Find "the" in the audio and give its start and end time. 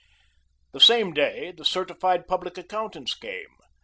0.71-0.79, 1.51-1.63